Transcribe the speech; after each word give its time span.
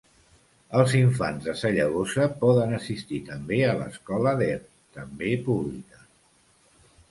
Els 0.77 0.93
infants 0.99 1.49
de 1.49 1.53
Sallagosa 1.59 2.25
poden 2.39 2.73
assistir 2.79 3.21
també 3.29 3.61
a 3.67 3.77
l'escola 3.83 4.35
d'Er, 4.43 4.59
també 4.99 5.37
pública. 5.51 6.05